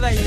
[0.00, 0.18] travail.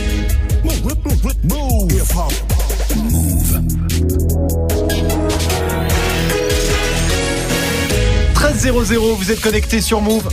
[8.36, 10.30] 13.00, vous êtes connecté sur Move.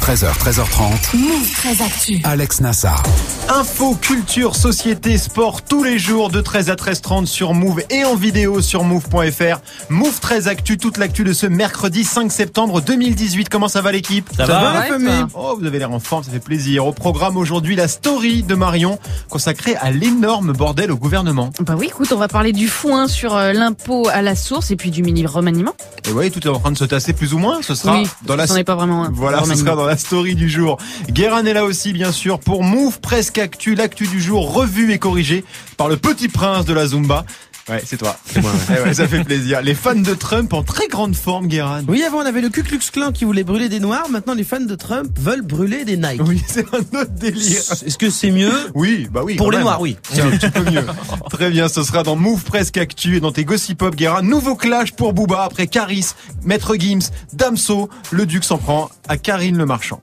[0.00, 1.03] 13h, 13h30.
[1.14, 2.20] Move très actu.
[2.24, 3.00] Alex Nassar.
[3.48, 8.16] Info, culture, société, sport, tous les jours de 13 à 13h30 sur Move et en
[8.16, 9.60] vidéo sur move.fr.
[9.90, 13.48] Move 13 Actu, toute l'actu de ce mercredi 5 septembre 2018.
[13.48, 14.28] Comment ça va l'équipe?
[14.36, 15.24] Ça, va, la ouais, famille.
[15.34, 16.84] Oh, vous avez l'air en forme, ça fait plaisir.
[16.84, 21.50] Au programme aujourd'hui, la story de Marion consacrée à l'énorme bordel au gouvernement.
[21.60, 24.76] Bah oui, écoute, on va parler du foin sur euh, l'impôt à la source et
[24.76, 25.74] puis du mini remaniement.
[26.08, 27.62] Et oui, tout est en train de se tasser plus ou moins.
[27.62, 29.96] Ce sera oui, dans la c'en est pas vraiment un Voilà, ce sera dans la
[29.96, 30.78] story du jour.
[31.10, 34.98] Guérin est là aussi, bien sûr, pour Move Presque Actu, l'actu du jour revue et
[34.98, 35.44] corrigée
[35.76, 37.24] par le petit prince de la Zumba.
[37.66, 38.14] Ouais, c'est toi.
[38.26, 38.52] C'est moi.
[38.92, 39.62] ça fait plaisir.
[39.62, 41.82] Les fans de Trump en très grande forme, Guérin.
[41.88, 44.10] Oui, avant on avait le Ku Klux Klan qui voulait brûler des noirs.
[44.10, 46.20] Maintenant, les fans de Trump veulent brûler des Nike.
[46.26, 47.60] Oui, c'est un autre délire.
[47.60, 49.36] Est-ce que c'est mieux Oui, bah oui.
[49.36, 49.64] Pour les même.
[49.64, 49.96] noirs, oui.
[50.12, 50.84] C'est un petit peu mieux.
[51.30, 54.20] Très bien, ce sera dans Move Presque Actu et dans tes Gossip Pop, Guérin.
[54.20, 56.08] Nouveau clash pour Booba après Caris,
[56.44, 57.88] Maître Gims, Damso.
[58.10, 60.02] Le Duc s'en prend à Karine Le Marchand.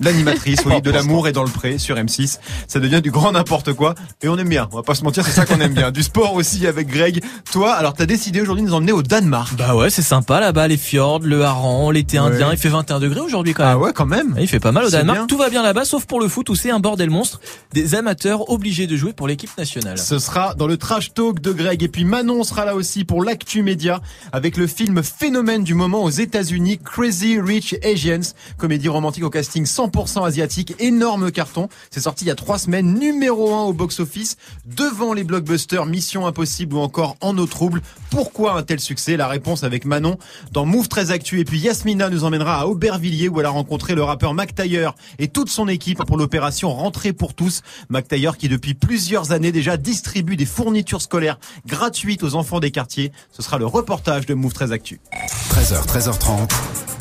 [0.00, 2.38] L'animatrice, oui, de l'amour et dans le pré sur M6.
[2.68, 3.94] Ça devient du grand n'importe quoi.
[4.22, 4.68] Et on aime bien.
[4.72, 5.90] On va pas se mentir, c'est ça qu'on aime bien.
[5.90, 7.22] Du sport aussi avec Greg.
[7.50, 9.56] Toi, alors t'as décidé aujourd'hui de nous emmener au Danemark.
[9.56, 12.26] Bah ouais, c'est sympa là-bas, les fjords, le hareng, l'été Ouais.
[12.26, 12.48] indien.
[12.52, 13.82] Il fait 21 degrés aujourd'hui quand Ah même.
[13.82, 14.36] ouais, quand même.
[14.38, 15.18] Il fait pas mal au Danemark.
[15.20, 15.26] bien.
[15.26, 17.40] Tout va bien là-bas, sauf pour le foot où c'est un bordel monstre.
[17.72, 19.98] Des amateurs obligés de jouer pour l'équipe nationale.
[19.98, 21.82] Ce sera dans le trash talk de Greg.
[21.82, 24.00] Et puis Manon sera là aussi pour l'actu média
[24.32, 28.20] avec le film phénomène du moment aux États-Unis, Crazy Rich Asians,
[28.58, 31.68] comédie romantique au casting 100% asiatique, énorme carton.
[31.90, 36.26] C'est sorti il y a trois semaines, numéro un au box-office, devant les blockbusters Mission
[36.26, 37.82] Impossible ou encore En eau trouble.
[38.10, 39.16] Pourquoi un tel succès?
[39.16, 40.18] La réponse avec Manon
[40.52, 41.40] dans Move très actu.
[41.40, 44.94] Et puis Yasmina nous emmènera à Aubervilliers où elle a rencontré le rappeur Mac Taylor
[45.18, 47.62] et toute son équipe pour l'opération Rentrée pour tous.
[47.88, 52.70] Mac Taylor qui depuis plusieurs années déjà distribue des fournitures scolaires gratuites aux enfants des
[52.70, 53.12] quartiers.
[53.30, 55.00] Ce sera le reportage de Move très actu.
[55.50, 56.50] 13h, 13h30.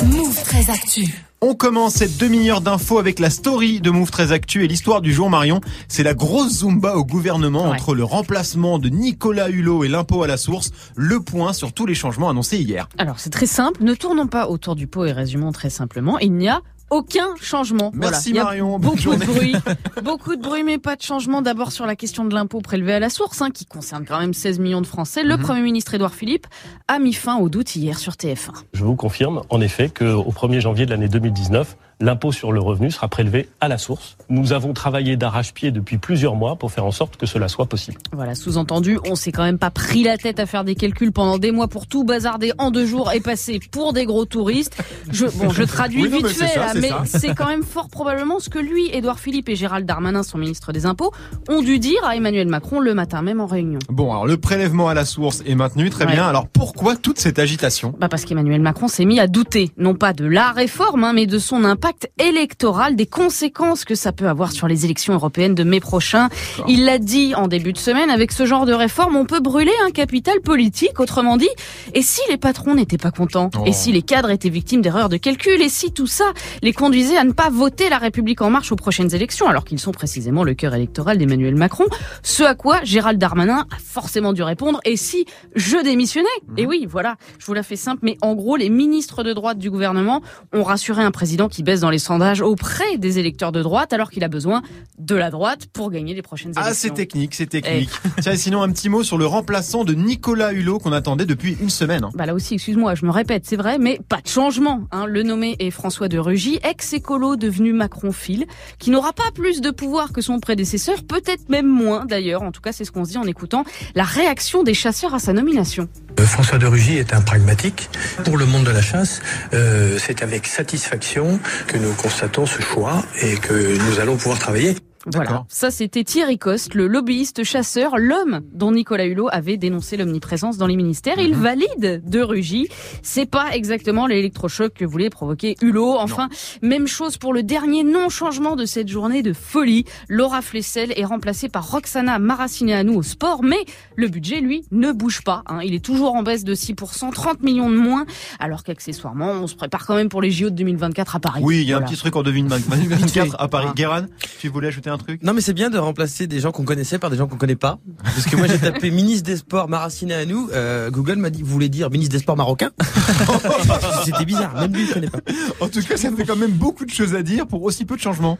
[0.05, 1.25] Move très actu.
[1.47, 5.13] On commence cette demi-heure d'infos avec la story de Move très Actu et l'histoire du
[5.13, 5.61] jour Marion.
[5.87, 7.75] C'est la grosse zumba au gouvernement Ouais.
[7.75, 10.71] entre le remplacement de Nicolas Hulot et l'impôt à la source.
[10.95, 12.89] Le point sur tous les changements annoncés hier.
[12.97, 16.17] Alors c'est très simple, ne tournons pas autour du pot et résumons très simplement.
[16.17, 17.91] Il n'y a aucun changement.
[17.93, 18.45] Merci voilà.
[18.45, 19.55] Marion, Beaucoup de bruit,
[20.03, 21.41] beaucoup de bruit, mais pas de changement.
[21.41, 24.33] D'abord sur la question de l'impôt prélevé à la source, hein, qui concerne quand même
[24.33, 25.23] 16 millions de Français.
[25.23, 25.29] Mhm.
[25.29, 26.47] Le Premier ministre Édouard Philippe
[26.87, 28.51] a mis fin au doute hier sur TF1.
[28.73, 32.91] Je vous confirme en effet qu'au 1er janvier de l'année 2019, l'impôt sur le revenu
[32.91, 34.17] sera prélevé à la source.
[34.29, 37.97] Nous avons travaillé d'arrache-pied depuis plusieurs mois pour faire en sorte que cela soit possible.
[38.11, 41.37] Voilà, sous-entendu, on s'est quand même pas pris la tête à faire des calculs pendant
[41.37, 44.77] des mois pour tout bazarder en deux jours et passer pour des gros touristes.
[45.11, 47.89] Je, bon, je traduis Oui, non, vite fait, ça, là, mais c'est quand même fort
[47.89, 51.11] probablement ce que lui, Édouard Philippe et Gérald Darmanin, son ministre des Impôts,
[51.49, 53.79] ont dû dire à Emmanuel Macron le matin même en réunion.
[53.89, 56.11] Bon, alors le prélèvement à la source est maintenu, très Ouais.
[56.13, 56.27] bien.
[56.27, 57.93] Alors pourquoi toute cette agitation?
[57.99, 61.25] Bah parce qu'Emmanuel Macron s'est mis à douter, non pas de la réforme, hein, mais
[61.25, 61.84] de son impact
[62.19, 66.29] électoral, des conséquences que ça peut avoir sur les élections européennes de mai prochain.
[66.67, 69.73] Il l'a dit en début de semaine, avec ce genre de réforme, on peut brûler
[69.85, 71.49] un capital politique, autrement dit.
[71.93, 73.63] Et si les patrons n'étaient pas contents Oh.
[73.65, 76.25] Et si les cadres étaient victimes d'erreurs de calcul Et si tout ça
[76.61, 79.79] les conduisait à ne pas voter la République en marche aux prochaines élections, alors qu'ils
[79.79, 81.85] sont précisément le cœur électoral d'Emmanuel Macron
[82.23, 85.25] Ce à quoi Gérald Darmanin a forcément dû répondre, et si
[85.55, 86.27] je démissionnais?
[86.57, 89.57] Et oui, voilà, je vous la fais simple, mais en gros, les ministres de droite
[89.57, 90.21] du gouvernement
[90.53, 94.09] ont rassuré un président qui baisse dans les sondages auprès des électeurs de droite, alors
[94.09, 94.61] qu'il a besoin
[94.99, 96.71] de la droite pour gagner les prochaines élections.
[96.71, 97.89] Ah, c'est technique, c'est technique.
[98.21, 101.57] Tiens, et sinon un petit mot sur le remplaçant de Nicolas Hulot qu'on attendait depuis
[101.59, 102.07] une semaine.
[102.13, 104.87] Bah là aussi, excuse-moi, je me répète, c'est vrai, mais pas de changement.
[104.91, 105.05] Hein.
[105.05, 108.45] Le nommé est François de Rugy, ex-écolo devenu Macron-fil,
[108.79, 112.43] qui n'aura pas plus de pouvoir que son prédécesseur, peut-être même moins d'ailleurs.
[112.43, 113.63] En tout cas, c'est ce qu'on se dit en écoutant
[113.95, 115.87] la réaction des chasseurs à sa nomination.
[116.19, 117.89] Euh, François de Rugy est un pragmatique.
[118.23, 119.21] Pour le monde de la chasse,
[119.53, 124.75] euh, c'est avec satisfaction que nous constatons ce choix et que nous allons pouvoir travailler.
[125.05, 125.29] Voilà.
[125.29, 125.45] D'accord.
[125.49, 130.67] Ça, c'était Thierry Coste, le lobbyiste chasseur, l'homme dont Nicolas Hulot avait dénoncé l'omniprésence dans
[130.67, 131.19] les ministères.
[131.19, 132.67] Il valide de Rugy.
[133.03, 135.95] C'est pas exactement l'électrochoc que voulait provoquer Hulot.
[135.97, 136.29] Enfin,
[136.61, 139.85] même chose pour le dernier non-changement de cette journée de folie.
[140.09, 143.63] Laura Flessel est remplacée par Roxana Maracineanu au sport, mais
[143.95, 145.43] le budget, lui, ne bouge pas.
[145.47, 145.59] hein.
[145.63, 148.05] Il est toujours en baisse de 6%, 30 millions de moins,
[148.39, 151.41] alors qu'accessoirement, on se prépare quand même pour les JO de 2024 à Paris.
[151.43, 153.67] Oui, il y a un petit truc en 2024 à Paris.
[153.69, 153.73] Ah.
[153.75, 154.05] Guérin,
[154.39, 155.21] tu voulais ajouter un un truc?
[155.23, 157.55] Non mais c'est bien de remplacer des gens qu'on connaissait par des gens qu'on connaît
[157.55, 157.79] pas.
[158.03, 160.49] Parce que moi j'ai tapé ministre des Sports Maraciné à nous.
[160.53, 162.71] Euh, Google m'a dit vous voulez dire ministre des Sports marocain
[164.05, 165.19] C'était bizarre, même lui il connaît pas.
[165.59, 167.95] En tout cas, ça fait quand même beaucoup de choses à dire pour aussi peu
[167.95, 168.37] de changements.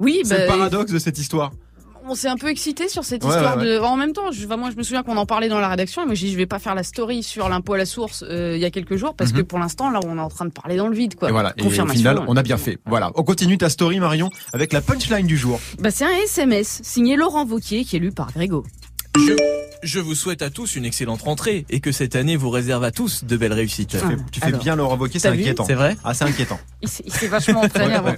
[0.00, 1.52] Oui, C'est le bah, paradoxe de cette histoire.
[2.08, 3.78] On s'est un peu excité sur cette Ouais, histoire ouais, de.
[3.78, 6.06] En même temps, je, moi, je me souviens qu'on en parlait dans la rédaction et
[6.06, 8.56] moi, j'ai dit, je vais pas faire la story sur l'impôt à la source euh,
[8.56, 10.50] il y a quelques jours parce que pour l'instant, là, on est en train de
[10.50, 11.28] parler dans le vide, quoi.
[11.28, 11.30] Mhm.
[11.30, 11.52] Et voilà.
[11.56, 12.78] Et au final, on a bien fait.
[12.86, 13.10] Voilà.
[13.14, 15.60] On continue ta story, Marion, avec la punchline du jour.
[15.78, 18.64] Bah, c'est un SMS signé Laurent Vauquier qui est lu par Grégo.
[19.16, 19.32] Je,
[19.82, 22.90] je vous souhaite à tous une excellente rentrée et que cette année vous réserve à
[22.90, 23.90] tous de belles réussites.
[23.90, 24.60] Tu fais, tu fais alors.
[24.60, 25.64] bien Laurent Wauquiez, c'est inquiétant.
[25.64, 26.58] C'est vrai Ah, c'est inquiétant.
[26.82, 28.14] Il s'est vachement entraîné avant.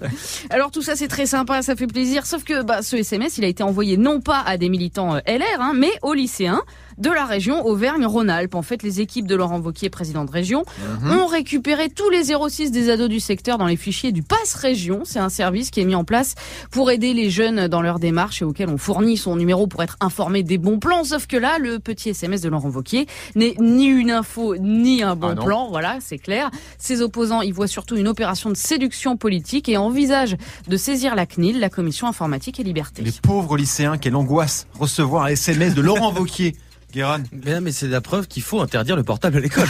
[0.51, 2.27] Alors tout ça c'est très sympa, ça fait plaisir.
[2.27, 5.21] Sauf que bah, ce SMS il a été envoyé non pas à des militants euh,
[5.27, 6.63] LR, hein, mais aux lycéens
[7.01, 8.55] de la région Auvergne-Rhône-Alpes.
[8.55, 10.65] En fait, les équipes de Laurent Wauquiez, président de région,
[11.03, 11.13] Mhm.
[11.19, 15.01] ont récupéré tous les 06 des ados du secteur dans les fichiers du Pass Région.
[15.05, 16.35] C'est un service qui est mis en place
[16.71, 19.97] pour aider les jeunes dans leur démarche et auquel on fournit son numéro pour être
[20.01, 21.05] informé des bons plans.
[21.05, 25.17] Sauf que là, le petit SMS de Laurent Wauquiez n'est ni une info ni un
[25.17, 25.69] bon Ah plan.
[25.71, 26.51] Voilà, c'est clair.
[26.79, 30.37] Ses opposants y voient surtout une opération de séduction politique et envisagent
[30.69, 33.03] de saisir la CNIL, la Commission informatique et liberté.
[33.03, 34.67] Les pauvres lycéens, quelle angoisse.
[34.79, 36.55] Recevoir un SMS de Laurent Wauquiez.
[36.93, 37.19] Guéran.
[37.33, 39.67] Mais, non, mais c'est la preuve qu'il faut interdire le portable à l'école.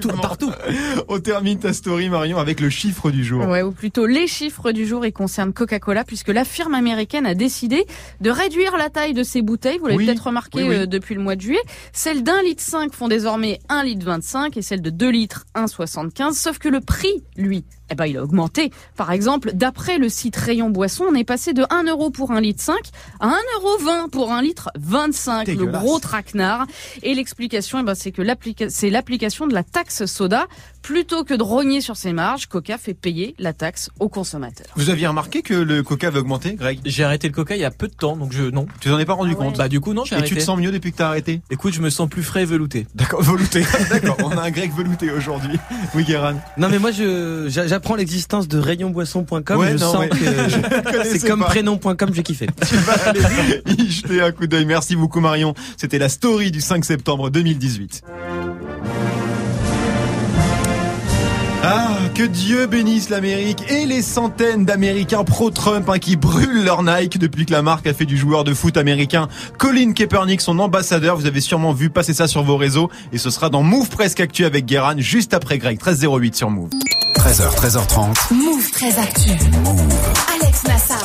[0.00, 0.52] Tout, partout.
[1.08, 3.46] On termine ta story, Marion, avec le chiffre du jour.
[3.46, 7.34] Ouais, ou plutôt les chiffres du jour, ils concernent Coca-Cola, puisque la firme américaine a
[7.34, 7.86] décidé
[8.20, 9.78] de réduire la taille de ses bouteilles.
[9.78, 10.74] Vous l'avez Oui, peut-être remarqué oui, oui.
[10.76, 11.62] euh, depuis le mois de juillet.
[11.92, 16.32] Celles d'un litre 5 font désormais 1 litre 25 et celles de 2 litres 1,75.
[16.34, 18.70] Sauf que le prix, lui, eh ben, il a augmenté.
[18.96, 22.40] Par exemple, d'après le site Rayon Boisson, on est passé de 1 euro pour 1
[22.40, 22.76] litre 5
[23.20, 25.48] à 1 euro 20 pour 1 litre 25.
[25.48, 26.66] Le gros traquenard.
[27.02, 28.22] Et l'explication, eh ben, c'est que
[28.68, 30.46] c'est l'application de la taxe soda.
[30.82, 34.68] Plutôt que de rogner sur ses marges, Coca fait payer la taxe aux consommateurs.
[34.76, 36.78] Vous aviez remarqué que le coca avait augmenté, Greg?
[36.84, 38.66] J'ai arrêté le coca il y a peu de temps, donc je non.
[38.80, 39.46] Tu t'en es pas rendu Ah ouais.
[39.46, 39.58] compte?
[39.58, 40.28] Bah du coup non, j'ai Et arrêté.
[40.34, 41.40] tu te sens mieux depuis que t'as arrêté?
[41.50, 42.86] Écoute, je me sens plus frais et velouté.
[42.94, 43.64] D'accord, velouté.
[43.90, 45.58] D'accord, on a un Greg velouté aujourd'hui.
[45.96, 46.34] Oui, Guéran.
[46.56, 49.58] Non mais moi je j'apprends l'existence de rayonboisson.com.
[49.58, 50.08] Ouais, je non, sens ouais.
[50.08, 52.46] que c'est comme prénom.com, j'ai kiffé.
[52.66, 54.64] Tu vas aller y jeter un coup d'œil.
[54.64, 55.52] Merci beaucoup, Marion.
[55.76, 58.02] C'était la story du 5 septembre 2018.
[62.14, 67.46] Que Dieu bénisse l'Amérique et les centaines d'Américains pro-Trump hein, qui brûlent leur Nike depuis
[67.46, 71.16] que la marque a fait du joueur de foot américain Colin Kaepernick son ambassadeur.
[71.16, 74.20] Vous avez sûrement vu passer ça sur vos réseaux et ce sera dans Move Presque
[74.20, 76.70] Actu avec Guéran juste après Greg 1308 sur Move.
[77.16, 78.34] 13h, 13h30.
[78.34, 79.30] Move très actu.
[80.46, 81.02] Alex Nassar.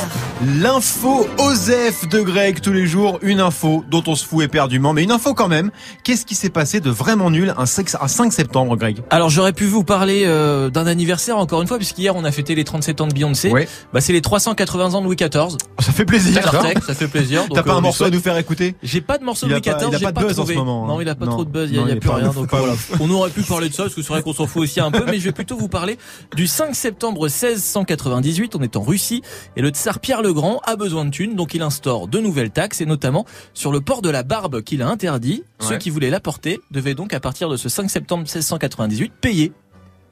[0.60, 5.02] L'info OSEF de Greg tous les jours, une info dont on se fout éperdument, mais
[5.02, 5.72] une info quand même.
[6.04, 9.00] Qu'est-ce qui s'est passé de vraiment nul un 5, un 5 septembre, Greg?
[9.10, 12.54] Alors j'aurais pu vous parler euh, d'un anniversaire encore une fois, puisqu'hier on a fêté
[12.54, 13.50] les 37 ans de Beyoncé.
[13.50, 13.68] Ouais.
[13.94, 15.58] Bah c'est les 380 ans de Louis XIV.
[15.80, 16.40] Ça fait plaisir.
[16.42, 17.42] Star Trek, ça fait plaisir.
[17.52, 18.76] T'as pas euh, un on lui morceau à nous faire écouter?
[18.84, 20.54] J'ai pas de morceau de Louis XIV, il a j'ai pas de buzz en ce
[20.54, 20.88] moment, hein.
[20.88, 21.32] Non, il a pas Non.
[21.32, 22.30] trop de buzz, il y a, Non, il y a il est plus rien.
[22.30, 22.74] Donc pas voilà.
[23.00, 24.92] On aurait pu parler de ça, parce que c'est vrai qu'on s'en fout aussi un
[24.92, 25.98] peu, mais je vais plutôt vous parler
[26.36, 28.56] du 5 septembre 1698.
[28.56, 29.24] On est en Russie
[29.56, 32.52] et le tsar Pierre le Grand a besoin de thunes, donc il instaure de nouvelles
[32.52, 35.44] taxes et notamment sur le port de la barbe qu'il a interdit.
[35.60, 39.54] Ceux qui voulaient la porter devaient donc à partir de ce 5 septembre 1698 payer.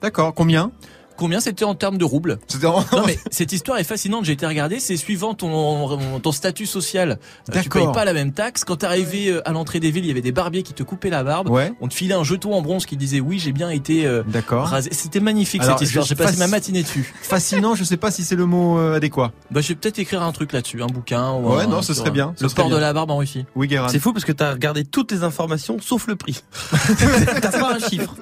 [0.01, 0.71] D'accord, combien?
[1.19, 4.31] Combien c'était en termes de roubles C'était en- Non mais cette histoire est fascinante, j'ai
[4.31, 7.19] été regarder, c'est suivant ton, ton statut social.
[7.53, 8.63] Euh, Tu payes pas la même taxe.
[8.63, 11.09] Quand t'arrivais euh, à l'entrée des villes, il y avait des barbiers qui te coupaient
[11.09, 11.49] la barbe.
[11.49, 14.23] Ouais, On te filait un jeton en bronze qui disait oui j'ai bien été euh,
[14.27, 14.65] d'accord.
[14.67, 14.89] rasé.
[14.93, 17.13] C'était magnifique Alors, cette histoire, j'ai passé ma matinée dessus.
[17.21, 19.33] Fascinant, je sais pas si c'est le mot euh, adéquat.
[19.51, 21.33] Bah je vais peut-être écrire un truc là-dessus, un bouquin.
[21.33, 23.45] Ou Ouais, un- non, ce serait bien, Le serait port de la barbe en Russie.
[23.55, 23.69] Oui.
[23.89, 26.43] C'est fou parce que t'as regardé toutes les informations sauf le prix.
[27.41, 28.15] t'as pas un chiffre.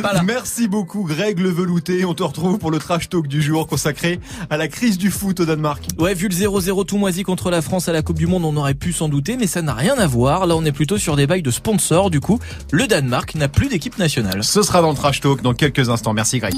[0.00, 0.22] Voilà.
[0.22, 2.04] Merci beaucoup, Greg le velouté.
[2.04, 5.40] On te retrouve pour le trash talk du jour consacré à la crise du foot
[5.40, 5.82] au Danemark.
[5.98, 8.56] Ouais, vu le 0-0 tout moisi contre la France à la Coupe du Monde, on
[8.56, 10.46] aurait pu s'en douter, mais ça n'a rien à voir.
[10.46, 12.10] Là, on est plutôt sur des bails de sponsors.
[12.10, 12.38] Du coup,
[12.70, 14.42] le Danemark n'a plus d'équipe nationale.
[14.42, 16.12] Ce sera dans le trash talk dans quelques instants.
[16.12, 16.54] Merci, Greg.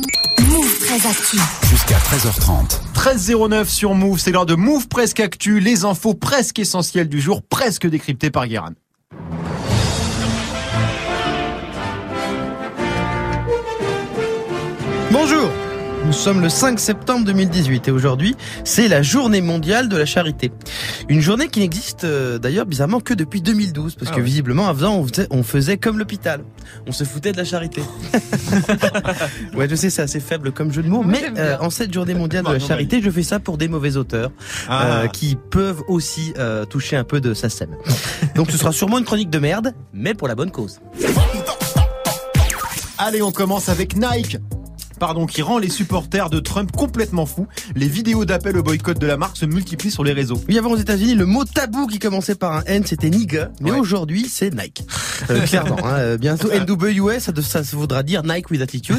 [0.49, 1.39] Move très actu.
[1.71, 2.81] Jusqu'à 13h30.
[2.95, 7.43] 13.09 sur Move, c'est l'heure de Move Presque Actu, les infos presque essentielles du jour,
[7.43, 8.75] presque décryptées par Guérin.
[15.13, 15.51] Bonjour.
[16.05, 20.51] Nous sommes le 5 septembre 2018 et aujourd'hui, c'est la journée mondiale de la charité.
[21.09, 24.27] Une journée qui n'existe euh, d'ailleurs bizarrement que depuis 2012 parce Ah que ouais.
[24.27, 26.43] visiblement avant on faisait, on faisait comme l'hôpital.
[26.89, 27.83] On se foutait de la charité.
[29.55, 31.95] ouais, je sais, c'est assez faible comme jeu de mots, Moi, mais euh, en cette
[31.95, 34.33] journée mondiale de la charité, je fais ça pour des mauvais auteurs
[34.69, 35.03] Ah.
[35.03, 37.77] euh, qui peuvent aussi euh, toucher un peu de sa sème.
[38.35, 40.81] Donc ce sera sûrement une chronique de merde, mais pour la bonne cause.
[42.99, 44.39] Allez, on commence avec Nike.
[44.99, 47.47] Pardon, qui rend les supporters de Trump complètement fous.
[47.75, 50.41] Les vidéos d'appel au boycott de la marque se multiplient sur les réseaux.
[50.49, 53.71] Oui, avant aux États-Unis, le mot tabou qui commençait par un N, c'était nigga, mais
[53.73, 53.79] Ouais.
[53.79, 54.85] aujourd'hui, c'est Nike.
[55.31, 58.97] Euh, clairement, hein, euh, bientôt NWS, ça, ça, ça voudra dire Nike with attitude.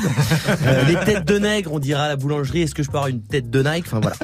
[0.65, 3.09] Euh, les têtes de nègre, on dira à la boulangerie, est-ce que je peux avoir
[3.09, 3.85] une tête de Nike?
[3.87, 4.15] Enfin voilà.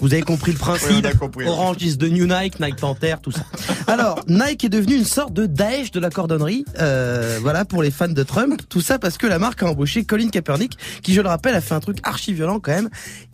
[0.00, 1.06] Vous avez compris le principe.
[1.06, 1.46] Oui, compris.
[1.46, 3.44] Orange is the new Nike, Nike Panther, tout ça.
[3.86, 7.90] Alors, Nike est devenu une sorte de Daesh de la cordonnerie, euh, voilà, pour les
[7.90, 8.60] fans de Trump.
[8.68, 11.60] Tout ça parce que la marque a embauché Colin Kaepernick, qui, je le rappelle, a
[11.60, 12.88] fait un truc archi violent quand même.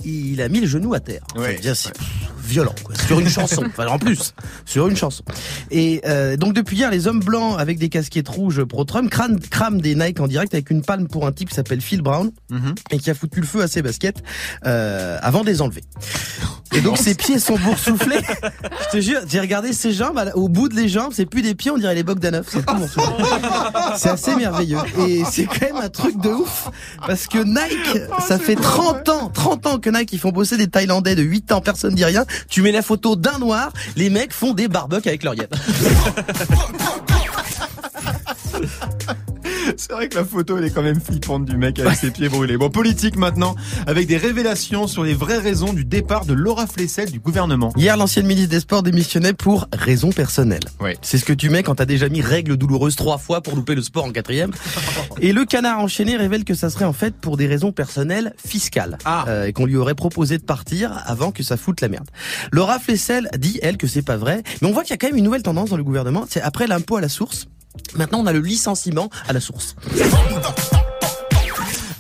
[0.05, 1.23] Il a mis le genou à terre.
[1.37, 1.59] Ouais.
[1.61, 2.07] Enfin, c'est pff,
[2.50, 2.95] violent, quoi.
[3.07, 3.62] Sur une chanson.
[3.66, 4.35] Enfin, en plus,
[4.66, 5.23] sur une chanson.
[5.71, 9.80] Et euh, donc depuis hier, les hommes blancs avec des casquettes rouges pro-Trump crament, crament
[9.80, 12.75] des Nike en direct avec une palme pour un type qui s'appelle Phil Brown Mhm.
[12.90, 14.23] et qui a foutu le feu à ses baskets
[14.66, 15.83] euh, avant de les enlever.
[16.73, 18.21] Et donc ses pieds sont boursouflés.
[18.92, 21.54] Je te jure, j'ai regardé ses jambes, au bout de les jambes, c'est plus des
[21.54, 22.47] pieds, on dirait les Bogdanov.
[22.49, 23.25] C'est tout boursouflé.
[23.97, 24.78] C'est assez merveilleux.
[25.09, 26.71] Et c'est quand même un truc de ouf.
[27.07, 30.69] Parce que Nike, ça fait 30 ans, 30 ans que Nike, ils font bosser des
[30.69, 32.25] Thaïlandais de 8 ans, personne dit rien.
[32.49, 35.35] Tu mets la photo d'un noir, les mecs font des barbecues avec leur.
[39.76, 42.29] C'est vrai que la photo, elle est quand même flippante du mec avec ses pieds
[42.29, 42.57] brûlés.
[42.57, 43.55] Bon, politique maintenant,
[43.87, 47.73] avec des révélations sur les vraies raisons du départ de Laura Flessel du gouvernement.
[47.76, 50.62] Hier, l'ancienne ministre des Sports démissionnait pour raison personnelle.
[50.81, 50.97] Ouais.
[51.02, 53.75] C'est ce que tu mets quand t'as déjà mis règle douloureuse trois fois pour louper
[53.75, 54.52] le sport en quatrième.
[55.21, 58.99] Et le canard enchaîné révèle que ça serait en fait pour des raisons personnelles fiscales.
[59.05, 59.25] Ah.
[59.29, 62.09] Euh, et qu'on lui aurait proposé de partir avant que ça foute la merde.
[62.52, 64.43] Laura Flessel dit, elle, que c'est pas vrai.
[64.61, 66.25] Mais on voit qu'il y a quand même une nouvelle tendance dans le gouvernement.
[66.29, 67.47] C'est après l'impôt à la source.
[67.95, 69.75] Maintenant, on a le licenciement à la source.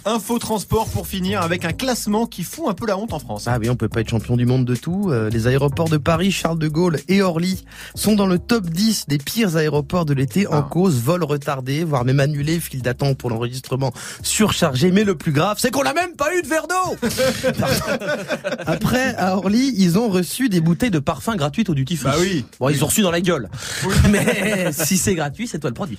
[0.06, 3.44] Info transport pour finir avec un classement qui fout un peu la honte en France.
[3.46, 5.10] Ah oui, on peut pas être champion du monde de tout.
[5.10, 7.64] Euh, les aéroports de Paris, Charles de Gaulle et Orly
[7.94, 10.68] sont dans le top 10 des pires aéroports de l'été en Ah.
[10.70, 13.92] cause vols retardés, voire même annulés, file d'attente pour l'enregistrement
[14.22, 14.90] surchargé.
[14.90, 16.96] Mais le plus grave, c'est qu'on n'a même pas eu de verre d'eau
[18.66, 22.10] Après, à Orly, ils ont reçu des bouteilles de parfum gratuites au duty free.
[22.10, 22.44] Bah oui.
[22.58, 23.48] Bon, ils ont reçu dans la gueule.
[24.10, 25.98] Mais si c'est gratuit, c'est toi le produit.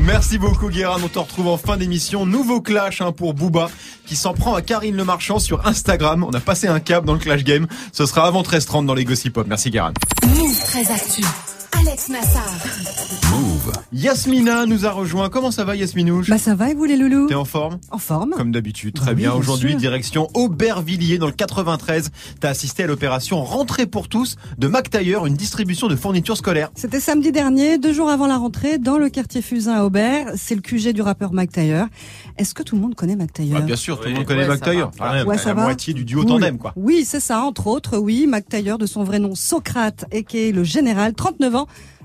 [0.00, 2.24] Merci beaucoup Guérin, on te retrouve en fin d'émission.
[2.26, 3.70] Nouveau clash hein, pour Booba
[4.06, 6.24] qui s'en prend à Karine Le Marchand sur Instagram.
[6.24, 7.66] On a passé un cap dans le clash game.
[7.92, 9.46] Ce sera avant 13h30 dans les Gossip Pop.
[9.48, 9.92] Merci Guérin.
[10.26, 11.22] Move très actu.
[11.72, 12.50] Alex Nassar.
[13.64, 13.72] Move.
[13.92, 15.28] Yasmina nous a rejoint.
[15.28, 17.98] Comment ça va Yasminouche Bah ça va et vous les loulous T'es en forme En
[17.98, 19.30] forme Comme d'habitude, très Bah oui, bien.
[19.30, 22.10] bien Aujourd'hui, direction Aubervilliers dans le 93.
[22.40, 26.70] T'as assisté à l'opération Rentrée pour tous de Mac Tailleur, une distribution de fournitures scolaires.
[26.74, 30.32] C'était samedi dernier, deux jours avant la rentrée, dans le quartier Fusain à Aubert.
[30.36, 31.86] C'est le QG du rappeur Mac Taylor.
[32.38, 34.14] Est-ce que tout le monde connaît Mac Taylor Ah, bien sûr, tout le Oui.
[34.16, 34.90] monde connaît Ouais, Mac ça Tailleur.
[35.00, 36.28] Ah, Ouais, la moitié du duo Cool.
[36.30, 36.72] tandem, quoi.
[36.76, 38.26] Oui, c'est ça, entre autres, oui.
[38.26, 41.66] Mac Taylor, de son vrai nom Socrate, et qui est le général, 39 ans.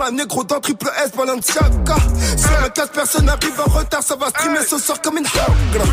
[0.00, 1.96] Scala, négro dans triple S, Balenciaga.
[2.36, 5.84] Sur le 4 personnes arrivent en retard, ça va streamer ce soir comme une hagra.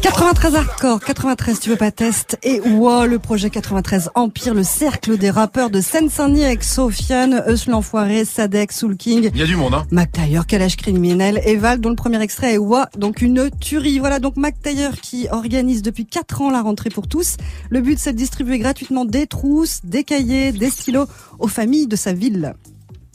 [0.00, 5.18] 93 hardcore, 93 tu veux pas test et wow le projet 93 Empire, le cercle
[5.18, 9.30] des rappeurs de Seine-Saint-Denis avec Sofiane, Eus l'enfoiré, Sadek, Soul King.
[9.34, 9.84] Il y a du monde, hein.
[9.90, 13.98] Mac Taylor, Kalash criminel, et Val, dont le premier extrait est Wa, donc une tuerie.
[13.98, 17.36] Voilà donc Mac Taylor qui organise depuis 4 ans la rentrée pour tous.
[17.70, 21.06] Le but c'est de distribuer gratuitement des trousses, des cahiers, des stylos
[21.38, 22.54] aux familles de sa ville.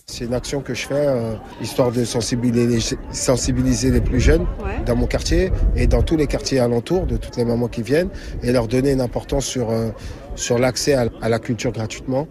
[0.06, 4.46] C'est une action que je fais euh, histoire de sensibiliser, sensibiliser les plus jeunes
[4.86, 8.10] dans mon quartier et dans tous les quartiers alentours, de toutes les mamans qui viennent,
[8.44, 9.92] et leur donner une importance sur, euh,
[10.36, 12.28] sur l'accès à, à la culture gratuitement,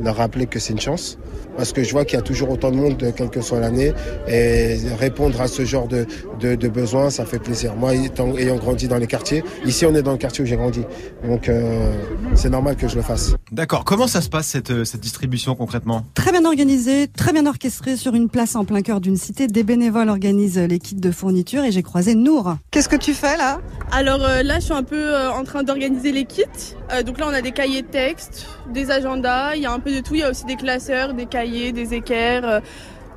[0.00, 1.18] leur rappeler que c'est une chance.
[1.56, 3.92] Parce que je vois qu'il y a toujours autant de monde, quelle que soit l'année,
[4.28, 6.06] et répondre à ce genre de,
[6.38, 7.74] de, de besoins, ça fait plaisir.
[7.74, 10.54] Moi, étant- ayant grandi dans les quartiers, ici on est dans le quartier où j'ai
[10.54, 10.82] grandi,
[11.26, 11.92] donc euh,
[12.34, 13.34] c'est normal que je le fasse.
[13.50, 13.84] D'accord.
[13.84, 16.04] Comment ça se passe cette, euh, cette distribution concrètement?
[16.14, 19.48] Très bien organisé, très bien orchestré sur une place en plein cœur d'une cité.
[19.48, 22.56] Des bénévoles organisent les kits de fourniture et j'ai croisé Nour.
[22.70, 23.60] Qu'est-ce que tu fais là?
[23.90, 26.44] Alors euh, là, je suis un peu euh, en train d'organiser les kits.
[26.92, 29.80] Euh, donc là, on a des cahiers de texte, des agendas, il y a un
[29.80, 30.14] peu de tout.
[30.14, 32.60] Il y a aussi des classeurs, des cahiers, des équerres, euh,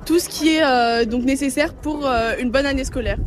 [0.05, 3.17] tout ce qui est euh, donc nécessaire pour euh, une bonne année scolaire.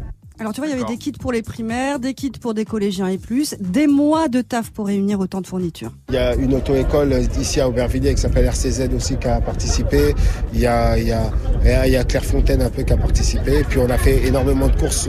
[0.41, 2.65] Alors tu vois, il y avait des kits pour les primaires, des kits pour des
[2.65, 5.93] collégiens et plus, des mois de taf pour réunir autant de fournitures.
[6.09, 10.13] Il y a une auto-école ici à Aubervilliers qui s'appelle RCZ aussi qui a participé.
[10.53, 13.61] Il y a, il y a, il y a Clairefontaine un peu qui a participé.
[13.61, 15.09] Et puis on a fait énormément de courses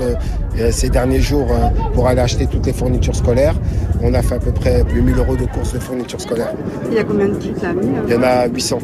[0.71, 3.55] ces derniers jours euh, pour aller acheter toutes les fournitures scolaires.
[4.01, 6.53] On a fait à peu près 8000 euros de courses de fourniture scolaire.
[6.89, 8.79] Il y a combien de kits là mis Il y en a 800.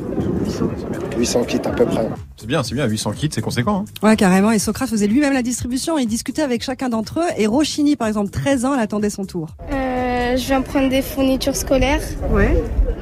[1.17, 2.07] 800 kits à peu près.
[2.37, 3.85] C'est bien, c'est bien, 800 kits, c'est conséquent.
[4.03, 4.07] hein.
[4.07, 4.51] Ouais, carrément.
[4.51, 5.97] Et Socrate faisait lui-même la distribution.
[5.97, 7.29] Il discutait avec chacun d'entre eux.
[7.37, 9.47] Et Rochini, par exemple, 13 ans, elle attendait son tour.
[9.71, 12.01] Euh, je viens prendre des fournitures scolaires
[12.31, 12.57] Ouais.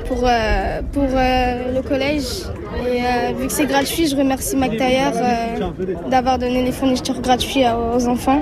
[0.07, 2.25] pour, euh, pour euh, le collège.
[2.87, 7.65] Et euh, vu que c'est gratuit, je remercie McTayer euh, d'avoir donné les fournitures gratuites
[7.93, 8.41] aux enfants.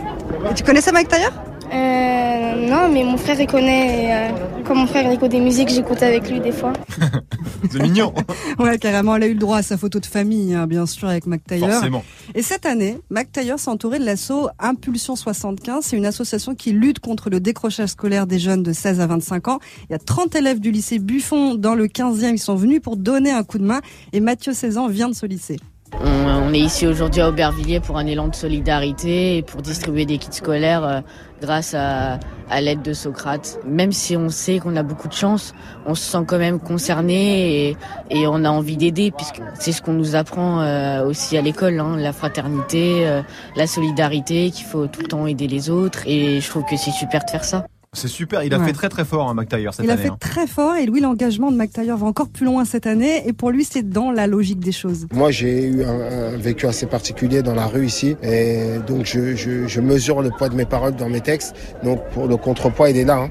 [0.49, 1.31] Et tu connaissais Mike Taylor
[1.73, 4.05] euh, Non, mais mon frère il connaît.
[4.05, 6.73] Et, euh, comme mon frère il écoute des musiques, j'écoute avec lui des fois.
[7.71, 8.13] C'est mignon.
[8.59, 9.15] Ouais, carrément.
[9.15, 11.43] Elle a eu le droit à sa photo de famille, hein, bien sûr, avec Mac
[11.43, 11.69] Taylor.
[11.69, 12.03] Forcément.
[12.33, 15.85] Et cette année, Mac Taylor s'est entouré de l'asso Impulsion 75.
[15.85, 19.47] C'est une association qui lutte contre le décrochage scolaire des jeunes de 16 à 25
[19.47, 19.59] ans.
[19.89, 22.31] Il y a 30 élèves du lycée Buffon dans le 15e.
[22.33, 23.81] Ils sont venus pour donner un coup de main.
[24.13, 25.57] Et Mathieu 16 ans vient de ce lycée.
[25.93, 30.17] On, est ici aujourd'hui à Aubervilliers pour un élan de solidarité et pour distribuer des
[30.17, 31.01] kits scolaires euh,
[31.41, 32.19] grâce à,
[32.61, 33.59] l'aide de Socrate.
[33.65, 35.53] Même si on sait qu'on a beaucoup de chance,
[35.85, 37.77] on se sent quand même concerné et,
[38.09, 41.79] et on a envie d'aider puisque c'est ce qu'on nous apprend euh, aussi à l'école,
[41.79, 43.21] hein, la fraternité, euh,
[43.55, 46.91] la solidarité, qu'il faut tout le temps aider les autres et je trouve que c'est
[46.91, 47.65] super de faire ça.
[47.97, 48.65] C'est super, il a Ouais.
[48.67, 50.03] fait très très fort, hein, McTayer, cette Il a année.
[50.03, 50.17] fait hein.
[50.19, 53.27] très fort et Louis, l'engagement de Mac Taylor va encore plus loin cette année.
[53.27, 55.07] Et pour lui, c'est dans la logique des choses.
[55.13, 59.35] Moi, j'ai eu un, un vécu assez particulier dans la rue ici, et donc je,
[59.35, 61.55] je, je mesure le poids de mes paroles dans mes textes.
[61.83, 63.17] Donc, pour le contrepoids, il est là.
[63.17, 63.29] hein.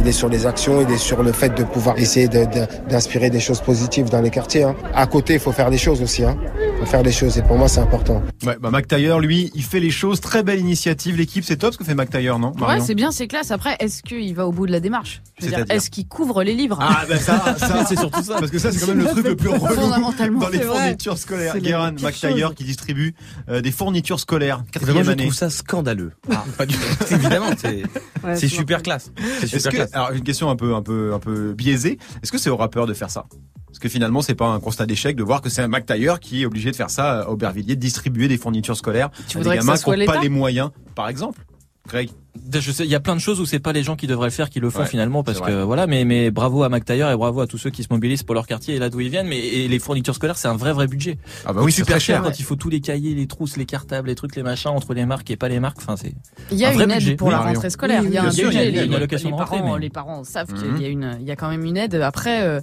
[0.00, 2.88] Il est sur les actions, il est sur le fait de pouvoir essayer de- de-
[2.90, 4.64] d'inspirer des choses positives dans les quartiers.
[4.64, 4.74] hein.
[4.94, 6.24] À côté, il faut faire des choses aussi.
[6.24, 6.36] Hein.
[6.74, 8.22] Il faut faire des choses, et pour moi, c'est important.
[8.44, 10.20] Ouais, bah McTayer, lui, il fait les choses.
[10.20, 11.16] Très belle initiative.
[11.16, 13.50] L'équipe, c'est top ce que fait McTayer, non Ouais, Marion c'est bien, c'est classe.
[13.50, 16.78] Après, est-ce qu'il va au bout de la démarche C'est-à-dire Est-ce qu'il couvre les livres
[16.80, 19.26] Ah ben ça, ça c'est surtout ça, parce que ça c'est quand même le truc
[19.26, 20.78] le plus relou Fondamentalement, dans les c'est vrai.
[20.80, 21.58] fournitures scolaires.
[21.58, 23.14] Guérin McTayer qui distribue
[23.48, 24.64] euh, des fournitures scolaires.
[24.72, 25.22] Quatrième je année.
[25.24, 26.12] trouve ça scandaleux.
[26.56, 26.80] Pas du tout.
[27.14, 27.82] Évidemment, c'est
[28.24, 29.12] Ouais, super classe.
[29.40, 29.90] C'est super que, classe.
[29.94, 31.98] alors une question un peu un peu un peu biaisée.
[32.22, 33.26] Est-ce que c'est au rappeur de faire ça?
[33.66, 36.42] Parce que finalement c'est pas un constat d'échec de voir que c'est un McTayer qui
[36.42, 39.44] est obligé de faire ça à Aubervilliers, de distribuer des fournitures scolaires Tu à des
[39.44, 41.44] voudrais que gamins ça soit qui n'ont pas les moyens, par exemple.
[41.88, 42.10] Greg.
[42.54, 44.28] Je sais, il y a plein de choses où c'est pas les gens qui devraient
[44.28, 47.10] le faire qui le font Ouais, finalement parce que voilà, mais mais bravo à McTayer
[47.12, 49.08] et bravo à tous ceux qui se mobilisent pour leur quartier et là d'où ils
[49.08, 49.26] viennent.
[49.26, 51.18] Mais et les fournitures scolaires, c'est un vrai vrai budget.
[51.44, 52.24] Ah bah oui, c'est super très cher cher.
[52.30, 54.94] quand il faut tous les cahiers, les trousses, les cartables, les trucs, les machins entre
[54.94, 55.78] les marques et pas les marques.
[55.78, 56.14] Enfin c'est.
[56.52, 57.16] Il y a Un vrai une aide budget.
[57.16, 58.02] pour la rentrée scolaire.
[58.02, 58.68] Oui, il y a un sûr, budget.
[58.68, 60.74] il y a une- allocation les de rentrée, parents, mais- les parents savent Mhm.
[60.74, 61.94] qu'il y a une, il y a quand même une aide.
[61.96, 62.60] Après, euh,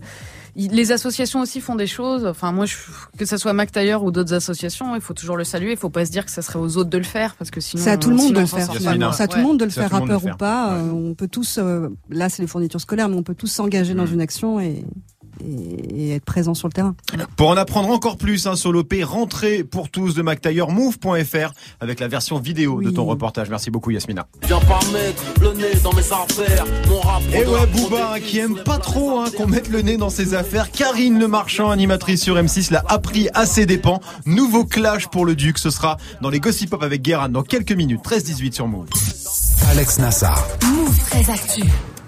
[0.55, 2.25] les associations aussi font des choses.
[2.25, 2.75] Enfin, moi, je,
[3.17, 5.71] que ça soit McTayer ou d'autres associations, il faut toujours le saluer.
[5.71, 7.59] Il faut pas se dire que ça serait aux autres de le faire parce que
[7.59, 7.83] sinon.
[7.83, 8.73] C'est à tout le monde de le faire.
[8.73, 9.11] finalement.
[9.11, 9.47] C'est à tout le Ouais.
[9.49, 10.69] monde de le faire, rappeur ou pas.
[10.75, 10.79] Ouais.
[10.81, 13.93] Euh, On peut tous, euh, là c'est les fournitures scolaires, mais on peut tous s'engager
[13.93, 14.13] dans Mm.
[14.13, 14.85] une action et,
[15.45, 16.95] et, et être présent sur le terrain.
[17.37, 21.99] Pour en apprendre encore plus hein, sur l'OP, rentrée pour tous de McTayer, move.fr avec
[21.99, 23.49] la version vidéo de ton reportage.
[23.49, 24.27] Merci beaucoup Yasmina.
[24.45, 26.65] Viens pas mettre le nez dans mes affaires.
[26.87, 27.21] Mon rap.
[27.33, 30.33] Et ouais, Booba, hein, qui aime pas trop hein, qu'on mette le nez dans ses
[30.33, 30.71] affaires.
[30.71, 33.99] Karine Le Marchand, animatrice sur M6, l'a appris à ses dépens.
[34.25, 35.57] Nouveau clash pour le Duc.
[35.57, 38.01] Ce sera dans les Gossip Pop avec Guérin dans quelques minutes.
[38.03, 38.87] 13-18 sur Move.
[39.69, 40.45] Alex Nassar.
[40.63, 41.63] Move très actu.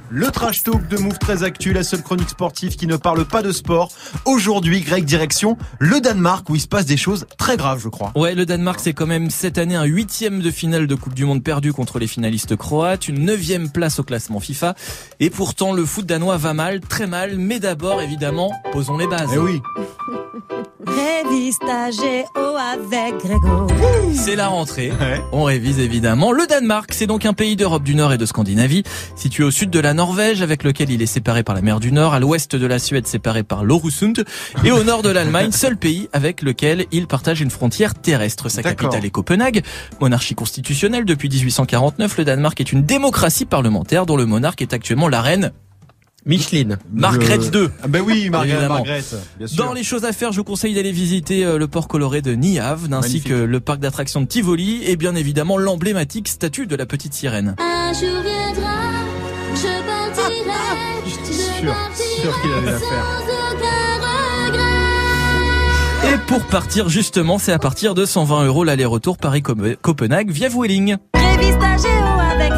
[0.09, 3.41] Le trash talk de Move très actu, la seule chronique sportive qui ne parle pas
[3.41, 3.91] de sport.
[4.23, 8.13] Aujourd'hui, Greg, direction le Danemark où il se passe des choses très graves, je crois.
[8.15, 11.25] Ouais, le Danemark, c'est quand même cette année un huitième de finale de Coupe du
[11.25, 14.75] Monde perdu contre les finalistes croates, une neuvième place au classement FIFA.
[15.19, 17.37] Et pourtant, le foot danois va mal, très mal.
[17.37, 19.29] Mais d'abord, évidemment, posons les bases.
[19.33, 19.61] Eh oui.
[20.87, 23.67] Révise ta géo avec Grégo.
[24.13, 24.91] C'est la rentrée.
[24.91, 25.21] Ouais.
[25.31, 26.31] On révise évidemment.
[26.31, 28.83] Le Danemark, c'est donc un pays d'Europe du Nord et de Scandinavie,
[29.15, 31.91] situé au sud de la Norvège, avec lequel il est séparé par la mer du
[31.91, 34.23] Nord, à l'ouest de la Suède, séparé par l'Orusund,
[34.63, 38.49] et au nord de l'Allemagne, seul pays avec lequel il partage une frontière terrestre.
[38.49, 39.63] Sa capitale est Copenhague.
[39.99, 45.09] Monarchie constitutionnelle depuis 1849, le Danemark est une démocratie parlementaire dont le monarque est actuellement
[45.09, 45.51] la reine
[46.27, 46.77] Micheline.
[46.93, 47.69] Margrethe Le- II.
[47.83, 48.73] Ah ben oui, Margaret, Évidemment.
[48.75, 49.01] Margaret,
[49.37, 49.65] bien sûr.
[49.65, 52.33] Dans les choses à faire, je vous conseille d'aller visiter euh, le port coloré de
[52.33, 53.27] Niave, ainsi Magnifique.
[53.29, 57.55] que le parc d'attractions de Tivoli, et bien évidemment l'emblématique statue de la petite sirène.
[57.59, 58.75] Un jour viendra,
[59.55, 60.53] je partirai.
[61.33, 61.75] Sûr,
[62.21, 63.05] sûr qu'il allait la faire.
[66.13, 70.97] Et pour partir justement, c'est à partir de 120 euros l'aller-retour Paris-Copenhague via Vueling.
[71.15, 72.51] Géo avec.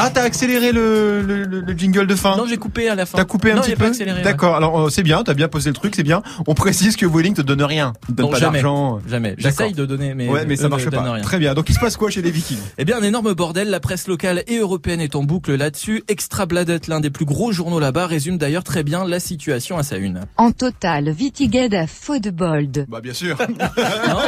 [0.00, 3.04] Ah, t'as accéléré le, le, le- le jingle de fin Non, j'ai coupé à la
[3.04, 3.18] fin.
[3.18, 4.22] T'as coupé un Non, petit peu ouais.
[4.22, 6.22] D'accord, alors euh, c'est bien, t'as bien posé le truc, c'est bien.
[6.46, 8.62] On précise que Vueling te donne rien, ne donne Non, pas jamais.
[8.62, 9.00] d'argent.
[9.08, 9.34] Jamais.
[9.38, 11.02] J'essaye de donner, mais ouais, mais ça marche pas.
[11.02, 11.22] rien.
[11.22, 11.54] Très bien.
[11.54, 12.58] Donc il se passe quoi chez les Vikings?
[12.78, 13.70] Eh bien, un énorme bordel.
[13.70, 16.04] La presse locale et européenne est en boucle là-dessus.
[16.06, 19.82] Extra Bladet, l'un des plus gros journaux là-bas, résume d'ailleurs très bien la situation à
[19.82, 20.20] sa une.
[20.36, 22.86] En total, Vitiged a faux de bold.
[22.88, 23.36] Bah bien sûr.
[23.48, 24.20] Non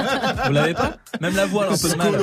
[0.47, 0.97] Vous l'avez pas?
[1.21, 2.15] Même la voix un peu de mal.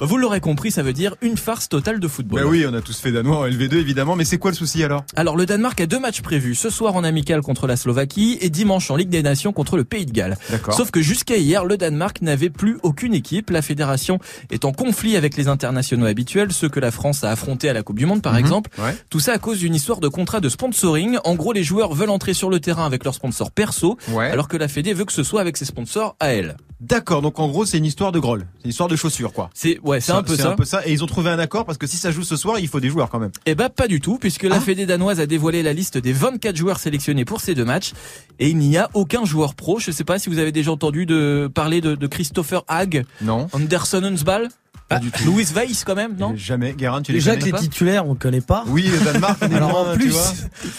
[0.00, 2.42] Vous l'aurez compris, ça veut dire une farce totale de football.
[2.42, 4.84] Bah oui, on a tous fait danois en LV2 évidemment, mais c'est quoi le souci
[4.84, 8.38] alors Alors le Danemark a deux matchs prévus, ce soir en amical contre la Slovaquie
[8.40, 10.36] et dimanche en Ligue des Nations contre le Pays de Galles.
[10.50, 10.74] D'accord.
[10.74, 13.50] Sauf que jusqu'à hier, le Danemark n'avait plus aucune équipe.
[13.50, 14.18] La fédération
[14.50, 17.82] est en conflit avec les internationaux habituels, ceux que la France a affrontés à la
[17.82, 18.38] Coupe du Monde par Mhm.
[18.40, 18.70] exemple.
[18.78, 18.94] Ouais.
[19.08, 21.16] Tout ça à cause d'une histoire de contrat de sponsoring.
[21.24, 24.30] En gros, les joueurs veulent entrer sur le terrain avec leurs sponsors perso, Ouais.
[24.30, 26.56] alors que la Fédé veut que ce soit avec ses sponsors à elle.
[26.80, 29.50] D'accord, donc en gros c'est une histoire de groll, c'est une histoire de chaussures quoi.
[29.54, 30.50] C'est ouais, c'est un peu C'est ça.
[30.52, 32.36] un peu ça, et ils ont trouvé un accord parce que si ça joue ce
[32.36, 33.32] soir, il faut des joueurs quand même.
[33.46, 34.60] Eh ben pas du tout, puisque la Ah.
[34.60, 37.92] Fédé danoise a dévoilé la liste des 24 joueurs sélectionnés pour ces deux matchs,
[38.38, 39.80] et il n'y a aucun joueur pro.
[39.80, 43.48] Je sais pas si vous avez déjà entendu de parler de, de Christopher Hag, Non.
[43.52, 44.48] Anderson Hunsball,
[44.88, 45.24] Pas du tout.
[45.24, 46.74] Louis Weiss quand même, non Jamais.
[46.74, 48.64] Guérin, tu les Déjà que les pas titulaires, on connaît pas.
[48.66, 50.32] Oui, le Danemark, on est Alors, loin, en tu plus- vois.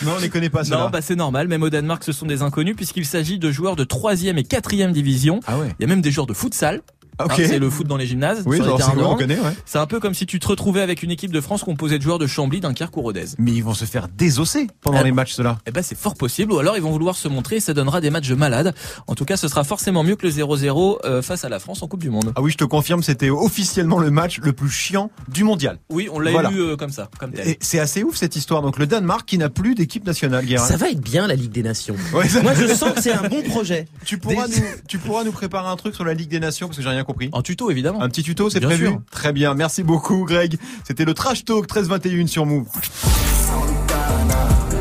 [0.04, 0.64] Non, on les connaît pas.
[0.66, 1.48] Non, bah c'est normal.
[1.48, 4.92] Même au Danemark, ce sont des inconnus puisqu'il s'agit de joueurs de troisième et quatrième
[4.92, 5.40] division.
[5.48, 5.74] Ah ouais.
[5.80, 6.82] Il y a même des joueurs de futsal.
[7.25, 7.31] Ok.
[7.39, 8.43] Hein, c'est le foot dans les gymnases.
[8.45, 9.17] Oui, alors, c'est de quoi, on hand.
[9.19, 9.53] connaît, ouais.
[9.65, 12.03] C'est un peu comme si tu te retrouvais avec une équipe de France composée de
[12.03, 13.25] joueurs de Chambly, Dunkerque ou Rodez.
[13.38, 15.03] Mais ils vont se faire désosser pendant Ah.
[15.03, 15.60] les matchs, ceux-là.
[15.65, 18.01] Eh ben c'est fort possible, ou alors ils vont vouloir se montrer et ça donnera
[18.01, 18.73] des matchs de malades.
[19.07, 21.81] En tout cas, ce sera forcément mieux que le 0-0 euh, face à la France
[21.84, 22.34] en Coupe du Monde.
[22.36, 25.79] Ah oui, je te confirme, c'était officiellement le match le plus chiant du mondial.
[25.89, 26.49] Oui, on l'a Voilà.
[26.49, 27.47] élu euh, comme ça, comme tel.
[27.47, 28.62] Et c'est assez ouf cette histoire.
[28.62, 30.65] Donc le Danemark qui n'a plus d'équipe nationale, Guérin.
[30.65, 31.95] Ça va être bien la Ligue des Nations.
[32.13, 33.88] Ouais, ça- Moi, je sens que c'est un bon projet.
[34.05, 36.67] Tu pourras, Des- nous, tu pourras nous préparer un truc sur la Ligue des Nations
[36.67, 37.11] parce que j'ai rien compris.
[37.32, 38.02] En tuto évidemment.
[38.02, 39.02] Un petit tuto, c'est Bien prévu sûr.
[39.12, 40.58] Très bien, merci beaucoup Greg.
[40.86, 42.67] C'était le Trash Talk 1321 sur Move.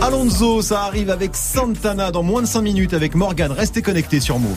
[0.03, 3.53] Alonso, ça arrive avec Santana dans moins de 5 minutes avec Morgan.
[3.53, 4.57] Restez connectés sur Move.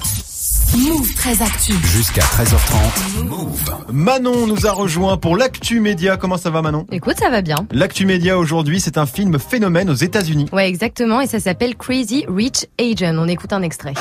[0.78, 1.74] Move très actu.
[1.84, 3.26] Jusqu'à 13h30.
[3.26, 3.76] Move.
[3.92, 6.18] Manon nous a rejoint pour l'actu média.
[6.18, 6.88] Comment ça va Manon?
[6.92, 7.58] Écoute, ça va bien.
[7.72, 10.48] L'actu média aujourd'hui, c'est un film phénomène aux États-Unis.
[10.52, 13.16] Ouais, exactement, et ça s'appelle Crazy Rich Asian.
[13.18, 13.94] On écoute un extrait.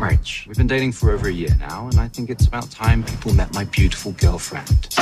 [0.00, 0.44] March.
[0.46, 3.34] We've been dating for over a year now, and I think it's about time people
[3.34, 4.94] met my beautiful girlfriend.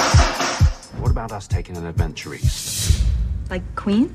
[1.01, 3.05] What about us taking an adventure east?
[3.51, 4.09] Like Queens?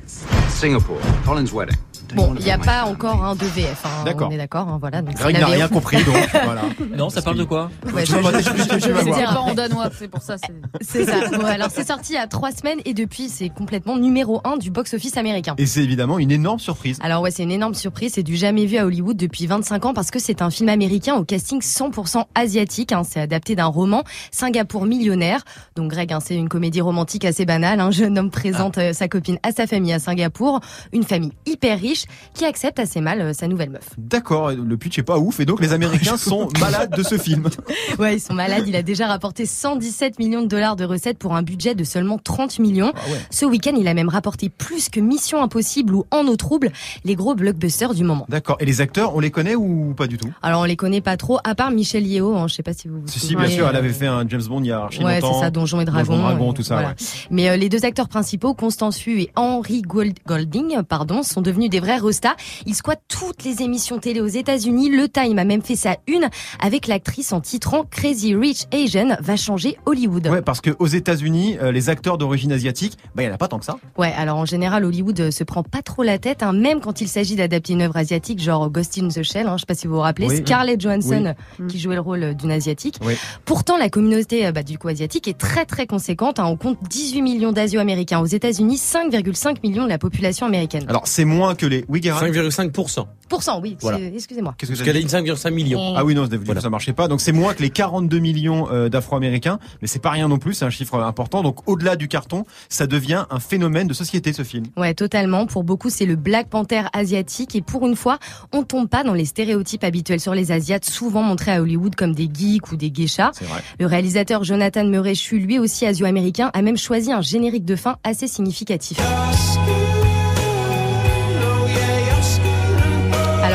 [0.49, 1.75] Singapore, Colin's wedding.
[2.13, 4.27] Bon, il n'y a pas encore un de VF, hein, D'accord.
[4.29, 5.01] on est d'accord, hein, voilà.
[5.01, 6.13] donc Greg n'a rien compris donc
[6.43, 6.63] voilà.
[6.97, 9.45] Non, ça parle de quoi Ouais, pas voir.
[9.45, 10.35] en danois, c'est pour ça.
[10.81, 11.29] c'est- ça.
[11.37, 14.57] Bon, alors c'est sorti il y a trois semaines et depuis c'est complètement numéro un
[14.57, 15.55] du box-office américain.
[15.57, 16.99] Et c'est évidemment une énorme surprise.
[17.01, 19.93] Alors ouais, c'est une énorme surprise, c'est du jamais vu à Hollywood depuis 25 ans
[19.93, 22.91] parce que c'est un film américain au casting 100% asiatique.
[22.91, 23.03] hein.
[23.09, 25.45] C'est adapté d'un roman, Singapour millionnaire.
[25.77, 27.79] Donc Greg, hein, c'est une comédie romantique assez banale.
[27.79, 30.59] Un jeune homme présente euh, sa copine à sa famille à Singapour,
[30.93, 33.89] une famille hyper riche qui accepte assez mal euh, sa nouvelle meuf.
[33.97, 37.47] D'accord, le pitch est pas ouf et donc les Américains sont malades de ce film.
[37.99, 38.63] Ouais, ils sont malades.
[38.67, 42.17] Il a déjà rapporté 117 millions de dollars de recettes pour un budget de seulement
[42.17, 42.91] 30 millions.
[42.95, 43.17] Ah ouais.
[43.29, 46.71] Ce week-end, il a même rapporté plus que Mission Impossible ou En eau trouble,
[47.03, 48.25] les gros blockbusters du moment.
[48.29, 48.57] D'accord.
[48.59, 50.29] Et les acteurs, on les connaît ou pas du tout?
[50.41, 52.35] Alors on les connaît pas trop, à part Michelle Yeoh.
[52.35, 54.27] hein, je sais pas si vous vous Si, si, bien sûr, elle avait fait un
[54.27, 55.33] James Bond il y a archi Ouais, longtemps.
[55.35, 56.17] c'est ça, Donjons et Dragons.
[56.17, 56.89] Dragon, ouais, tout ça, voilà.
[56.89, 56.95] ouais.
[57.29, 61.79] Mais euh, les deux acteurs principaux, Constance Et Henry Gold- Golding, pardon, sont devenus des
[61.79, 62.35] vrais rostas.
[62.65, 64.89] Ils squattent toutes les émissions télé aux États-Unis.
[64.89, 69.35] Le Time a même fait sa une avec l'actrice en titrant Crazy Rich Asian va
[69.35, 70.27] changer Hollywood.
[70.27, 73.37] Ouais, parce que aux États-Unis, euh, les acteurs d'origine asiatique, bah il y en a
[73.37, 73.77] pas tant que ça.
[73.97, 77.01] Ouais, alors en général, Hollywood euh, se prend pas trop la tête, hein, même quand
[77.01, 79.75] il s'agit d'adapter une œuvre asiatique, genre Ghost in the Shell, hein, je sais pas
[79.75, 80.37] si vous vous rappelez, Oui.
[80.37, 82.97] Scarlett Johansson euh, qui jouait le rôle euh, d'une asiatique.
[83.03, 83.13] Oui.
[83.45, 86.39] Pourtant, la communauté bah, du coup asiatique est très très conséquente.
[86.39, 86.45] hein.
[86.45, 88.77] On compte 18 millions d'Asio-Américains aux États-Unis,
[89.09, 90.85] 5,5 millions de la population américaine.
[90.87, 91.85] Alors c'est moins que les.
[91.87, 93.05] Oui, Guérin 5,5%.
[93.31, 93.77] Pourcent, oui.
[93.79, 93.97] Voilà.
[93.97, 94.53] c'est- Excusez-moi.
[94.57, 95.93] Qu'est-ce que Parce qu'elle dit 5,5 millions.
[95.95, 97.07] Ah oui, non, coup, ça marchait pas.
[97.07, 100.53] Donc c'est moins que les 42 millions euh, d'Afro-Américains, mais c'est pas rien non plus,
[100.53, 101.41] c'est un chiffre important.
[101.41, 104.65] Donc au-delà du carton, ça devient un phénomène de société ce film.
[104.75, 105.45] Ouais, totalement.
[105.45, 107.55] Pour beaucoup, c'est le Black Panther asiatique.
[107.55, 108.19] Et pour une fois,
[108.51, 112.13] on tombe pas dans les stéréotypes habituels sur les Asiates, souvent montrés à Hollywood comme
[112.13, 113.31] des geeks ou des geishas.
[113.33, 113.61] C'est vrai.
[113.79, 118.27] Le réalisateur Jonathan Meurechu, lui aussi asio-américain, a même choisi un générique de fin assez
[118.27, 118.97] significatif.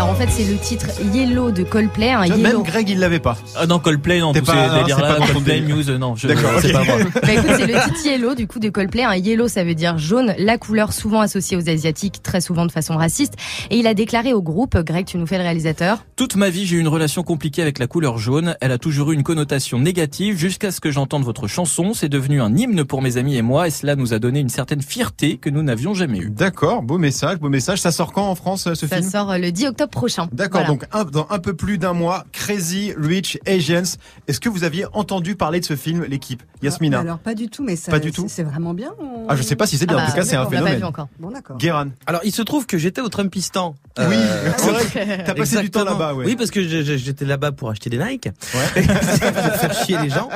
[0.07, 2.15] Alors en fait, c'est le titre Yellow de Coldplay.
[2.27, 2.37] Yellow.
[2.37, 3.37] Même Greg, il l'avait pas.
[3.57, 5.61] Ah non, Coldplay, non, T'es pas- non, délires-là, c'est pas ton Coldplay.
[5.63, 6.95] News, non, je, D'accord, c'est pas moi.
[7.23, 9.03] Bah écoute, c'est le titre Yellow du coup de Coldplay.
[9.03, 12.71] Un yellow, ça veut dire jaune, la couleur souvent associée aux asiatiques, très souvent de
[12.71, 13.35] façon raciste.
[13.71, 16.05] Et il a déclaré au groupe, Greg, tu nous fais le réalisateur.
[16.15, 18.55] Toute ma vie, j'ai eu une relation compliquée avec la couleur jaune.
[18.61, 21.95] Elle a toujours eu une connotation négative jusqu'à ce que j'entende votre chanson.
[21.95, 24.51] C'est devenu un hymne pour mes amis et moi et cela nous a donné une
[24.51, 26.31] certaine fierté que nous n'avions jamais eue.
[26.31, 27.81] D'accord, beau message, beau message.
[27.81, 29.11] Ça sort quand en France euh, ce Ça film?
[29.11, 30.29] sort euh, le 10 octobre prochain.
[30.33, 30.69] D'accord, Voilà.
[30.69, 33.83] donc un- dans un peu plus d'un mois, Crazy Rich Asians.
[34.29, 37.49] Est-ce que vous aviez entendu parler de ce film, l'équipe Yasmina Ah, Alors pas du
[37.49, 38.91] tout, mais ça, Pas du c'est- tout C'est vraiment bien.
[39.01, 39.97] ou- Ah, je sais pas si c'est bien.
[39.99, 40.79] Ah en bah, tout cas, c'est un d'accord, on l'a pas phénomène.
[40.81, 41.09] vu encore.
[41.19, 41.57] Bon, d'accord.
[41.59, 41.87] Guéran.
[42.07, 43.75] Alors, il se trouve que j'étais au Trumpistan.
[43.99, 46.27] Oui, Euh, c'est vrai t'as passé du temps là-bas, ouais.
[46.27, 48.29] Oui, parce que j'étais là-bas pour acheter des Nike.
[48.75, 50.29] pour faire chier les gens.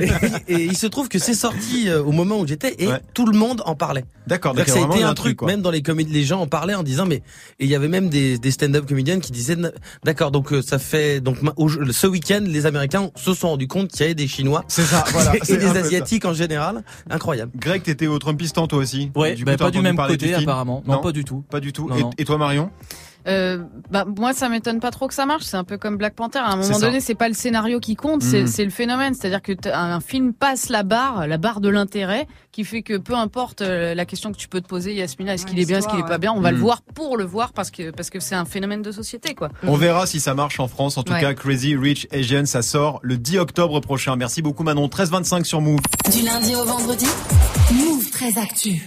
[0.00, 3.26] Et, et il se trouve que c'est sorti euh, au moment où j'étais et tout
[3.26, 4.04] le monde en parlait.
[4.26, 5.48] D'accord, Donc ça a vraiment été un truc, quoi.
[5.48, 7.16] même dans les comédies, les gens en parlaient en disant mais
[7.58, 8.84] et il y avait même des, des stand-up
[9.20, 9.56] qui disaient
[10.04, 11.38] d'accord donc euh, ça fait donc
[11.90, 15.04] ce week-end les Américains se sont rendus compte qu'il y avait des Chinois C'est ça,
[15.12, 15.70] voilà, et des ça.
[15.78, 17.52] Asiatiques en général incroyable.
[17.56, 20.82] Greg, t'étais au Trumpistan toi aussi Ouais, Du bah, coup, pas du même côté, apparemment.
[20.86, 21.42] Non, pas du tout.
[21.50, 21.88] Pas du tout.
[21.88, 22.10] Non, Et- non.
[22.18, 22.70] Et, toi, Marion?
[23.28, 23.58] Euh,
[23.90, 25.44] bah, moi, ça m'étonne pas trop que ça marche.
[25.44, 26.38] C'est un peu comme Black Panther.
[26.38, 29.14] À un moment donné, c'est pas le scénario qui compte, c'est c'est le phénomène.
[29.14, 33.14] C'est-à-dire que un film passe la barre, la barre de l'intérêt, qui fait que peu
[33.14, 35.88] importe euh, la question que tu peux te poser, Yasmina, est-ce qu'il est bien, est-ce
[35.88, 38.20] qu'il est pas bien, on va le voir pour le voir parce que parce que
[38.20, 39.50] c'est un phénomène de société, quoi.
[39.64, 40.96] On verra si ça marche en France.
[40.96, 41.20] En tout Ouais.
[41.20, 44.16] cas, Crazy Rich Asian, ça sort le 10 octobre prochain.
[44.16, 44.86] Merci beaucoup Manon.
[44.88, 45.80] 13-25 sur Move.
[46.10, 47.06] Du lundi au vendredi,
[47.72, 47.97] Move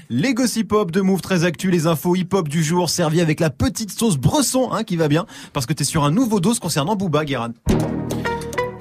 [0.10, 3.40] Les gossip hop de Move très actu, les infos hip hop du jour servis avec
[3.40, 6.56] la petite sauce bresson hein, qui va bien parce que t'es sur un nouveau dos
[6.56, 7.52] concernant Booba, Guéran.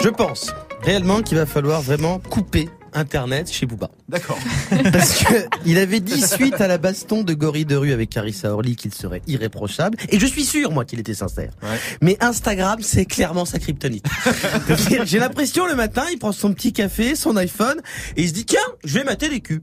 [0.02, 3.90] Je pense réellement qu'il va falloir vraiment couper Internet chez Booba.
[4.08, 4.38] D'accord.
[4.92, 8.52] Parce que il avait dit suite à la baston de Gorille de rue avec Carissa
[8.52, 9.98] Orly qu'il serait irréprochable.
[10.08, 11.52] Et je suis sûr, moi, qu'il était sincère.
[12.00, 14.06] Mais Instagram, c'est clairement sa kryptonite.
[15.04, 17.80] J'ai l'impression le matin, il prend son petit café, son iPhone,
[18.16, 19.62] et il se dit, tiens, je vais mater les culs.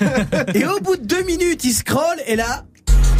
[0.54, 2.64] et au bout de deux minutes, il scrolle, et là,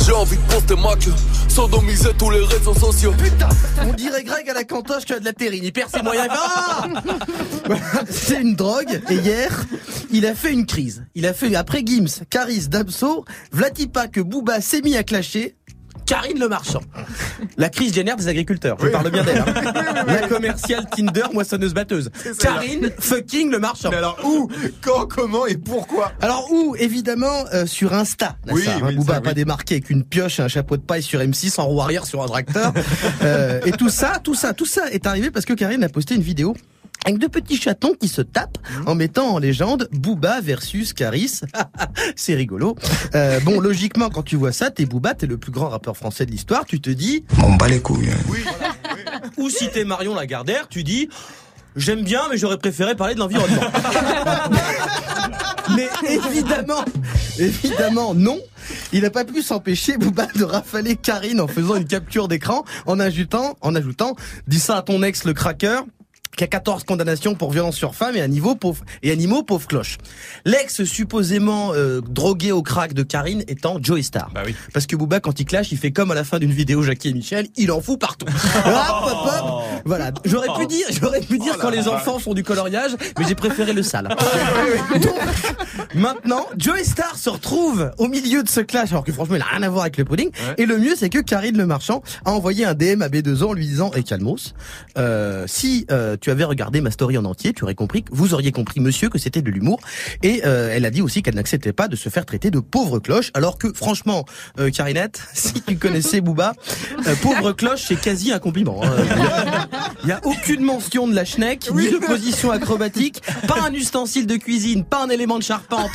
[0.08, 1.12] J'ai envie de poster ma queue,
[1.48, 3.12] sodomiser tous les réseaux sociaux.
[3.12, 3.50] Putain,
[3.86, 5.62] on dirait Greg à la cantoche qui a de la terrine.
[5.62, 6.28] Il perd ses moyens.
[6.30, 6.88] Ah
[8.08, 9.02] C'est une drogue.
[9.10, 9.66] Et hier,
[10.10, 11.04] il a fait une crise.
[11.14, 15.57] Il a fait, après Gims, Caris, Damso, Vlatipa que Booba s'est mis à clasher.
[16.08, 16.80] Karine Le Marchand.
[17.58, 18.78] La crise génère des agriculteurs.
[18.80, 19.44] Je parle bien d'elle.
[19.46, 20.04] hein.
[20.06, 22.10] La commerciale Tinder, moissonneuse batteuse.
[22.38, 23.90] Karine fucking Le Marchand.
[23.90, 24.48] Mais alors où,
[24.80, 26.12] quand, comment et pourquoi?
[26.22, 28.36] Alors où Évidemment euh, sur Insta.
[28.50, 28.86] Oui, Nassar, hein.
[28.88, 31.20] oui, Booba ça, a pas démarqué avec une pioche et un chapeau de paille sur
[31.20, 32.72] M6 en roue arrière sur un tracteur.
[33.22, 36.14] Euh, et tout ça, tout ça, tout ça est arrivé parce que Karine a posté
[36.14, 36.54] une vidéo
[37.04, 41.40] avec deux petits chatons qui se tapent en mettant en légende Booba versus Caris.
[42.16, 42.76] C'est rigolo.
[43.14, 46.26] Euh, bon, logiquement, quand tu vois ça, t'es Booba, t'es le plus grand rappeur français
[46.26, 47.24] de l'histoire, tu te dis...
[47.42, 48.10] On bat les couilles.
[48.10, 49.20] hein.
[49.38, 51.08] Ou si t'es Marion Lagardère, tu dis...
[51.76, 53.60] J'aime bien, mais j'aurais préféré parler de l'environnement.
[55.76, 56.84] mais évidemment,
[57.38, 58.38] évidemment, non.
[58.92, 62.98] Il n'a pas pu s'empêcher, Booba, de rafaler Karine en faisant une capture d'écran, en
[62.98, 64.16] ajoutant, en ajoutant,
[64.48, 65.82] dis ça à ton ex le cracker,
[66.36, 69.66] qui a 14 condamnations pour violence sur femme et, à niveau pauvre, et animaux pauvre
[69.66, 69.98] cloche.
[70.44, 74.30] L'ex supposément euh, drogué au crack de Karine étant Joey Star.
[74.34, 74.54] Bah oui.
[74.72, 77.08] Parce que Booba, quand il clash, il fait comme à la fin d'une vidéo Jackie
[77.08, 78.26] et Michel, il en fout partout.
[78.66, 79.62] Hop, hop, hop.
[79.84, 80.12] Voilà.
[80.24, 83.72] J'aurais pu dire, j'aurais pu dire quand les enfants font du coloriage, mais j'ai préféré
[83.72, 84.08] le sale.
[85.00, 85.14] Donc,
[85.94, 89.46] maintenant, Joey Star se retrouve au milieu de ce clash, alors que franchement, il n'a
[89.46, 90.30] rien à voir avec le pudding.
[90.56, 93.52] Et le mieux, c'est que Karine Le Marchand a envoyé un DM à B2O en
[93.52, 94.54] lui disant, et calmos,
[94.96, 98.34] euh, si euh, tu avais regardé ma story en entier, tu aurais compris, que vous
[98.34, 99.80] auriez compris, monsieur, que c'était de l'humour.
[100.22, 102.98] Et euh, elle a dit aussi qu'elle n'acceptait pas de se faire traiter de pauvre
[102.98, 104.24] cloche, alors que franchement,
[104.58, 106.52] euh, Karinette, si tu connaissais Booba,
[107.06, 108.80] euh, pauvre cloche, c'est quasi un compliment.
[108.84, 108.88] hein.
[110.02, 114.26] Il n'y a aucune mention de la schneck, ni de position acrobatique, pas un ustensile
[114.26, 115.90] de cuisine, pas un élément de charpente,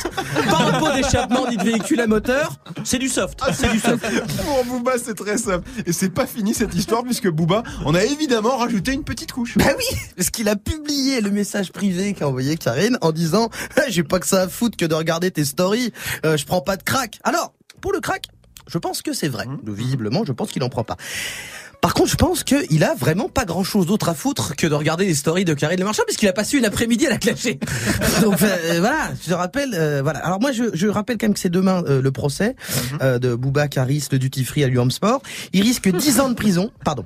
[0.50, 2.56] pas un pot d'échappement ni de véhicule à moteur.
[2.84, 3.40] C'est du soft.
[3.54, 4.04] C'est du soft.
[4.44, 5.68] Pour Booba, c'est très simple.
[5.86, 9.56] Et c'est pas fini cette histoire puisque Booba, on a évidemment rajouté une petite couche.
[9.56, 13.90] Bah oui, parce qu'il a publié le message privé qu'a envoyé Karine en disant Eh,
[13.90, 15.92] j'ai pas que ça à foutre que de regarder tes stories,
[16.26, 17.20] euh, je prends pas de crack.
[17.24, 18.26] Alors, pour le crack,
[18.66, 19.46] je pense que c'est vrai.
[19.66, 20.96] Visiblement, je pense qu'il en prend pas.
[21.84, 24.72] Par contre, je pense qu'il a vraiment pas grand chose d'autre à foutre que de
[24.72, 27.60] regarder les stories de Karine Le Marchand, puisqu'il a passé une après-midi à la clasher.
[28.22, 30.20] Donc euh, voilà, je te rappelle, euh, voilà.
[30.20, 32.56] Alors moi, je, je rappelle quand même que c'est demain euh, le procès
[33.02, 35.20] euh, de Bouba Caris, le duty free à Luam Sport.
[35.52, 37.04] Il risque 10 ans de prison, pardon,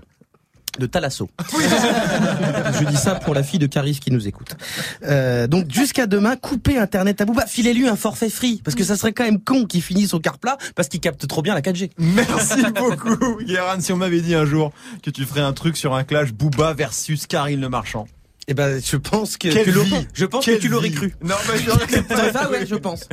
[0.78, 1.28] de Talasso.
[1.52, 4.56] Je dis ça pour la fille de Caris qui nous écoute.
[5.04, 7.46] Euh, donc jusqu'à demain, coupez Internet à Booba.
[7.46, 10.38] Filez-lui un forfait free, parce que ça serait quand même con qu'il finisse au car
[10.38, 11.90] plat, parce qu'il capte trop bien la 4G.
[11.98, 13.80] Merci beaucoup, Guéran.
[13.80, 16.74] Si on m'avait dit un jour que tu ferais un truc sur un clash Booba
[16.74, 18.06] versus Karine Le Marchand.
[18.50, 21.12] Eh ben, je pense que Quelle tu l'aurais- je pense Quelle que tu l'aurais cru.
[21.22, 21.68] Non, mais je
[22.32, 23.06] Ça, ouais, je pense.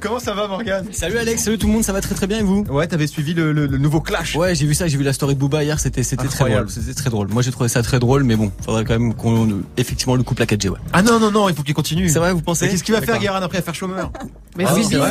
[0.00, 0.86] Comment ça va, Morgane?
[0.92, 2.64] Salut Alex, salut tout le monde, ça va très très bien et vous?
[2.68, 4.36] Ouais, t'avais suivi le, le- le nouveau clash.
[4.36, 6.68] Ouais, j'ai vu ça, j'ai vu la story de Booba hier, c'était c'était très drôle,
[6.68, 7.28] c'était très drôle.
[7.28, 10.40] Moi j'ai trouvé ça très drôle, mais bon, faudrait quand même qu'on effectivement le couple
[10.42, 10.78] la 4G, ouais.
[10.92, 12.10] Ah non, non, non, il faut qu'il continue.
[12.10, 12.68] C'est vrai, vous pensez?
[12.68, 13.18] Qu'est-ce qu'il va faire.
[13.18, 14.12] Guérin, après à faire chômeur?
[14.56, 15.10] Mais Ah c'est oui, c'est vrai.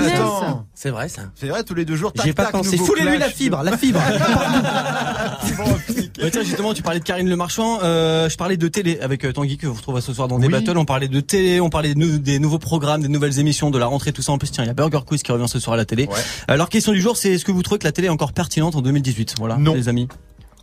[0.75, 1.21] C'est vrai ça.
[1.36, 2.77] C'est vrai, tous les deux jours, J'y ai tac, pas tac, pensé.
[2.77, 3.99] Foulez-lui la fibre, la fibre.
[6.21, 7.80] Ouais, tiens, justement, tu parlais de Karine Le Marchand.
[7.82, 10.49] Euh, je parlais de télé avec euh, Tanguy que vous retrouvez ce soir dans des
[10.49, 10.77] battles.
[10.77, 13.80] On parlait de télé, on parlait de nou- des nouveaux programmes, des nouvelles émissions, de
[13.80, 14.32] la rentrée, tout ça.
[14.32, 16.08] En plus, tiens, il y a Burger Quiz qui revient ce soir à la télé.
[16.47, 18.75] Alors, question du jour, c'est est-ce que vous trouvez que la télé est encore pertinente
[18.75, 19.73] en 2018 Voilà, Non.
[19.73, 20.08] les amis.